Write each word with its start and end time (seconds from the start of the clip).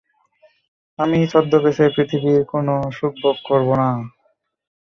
আমি 0.99 1.17
ছদ্মবেশে 1.31 1.85
পৃথিবীর 1.95 2.41
কোনো 2.51 2.73
সুখভোগ 2.97 3.37
করব 3.47 3.69
না। 3.81 3.89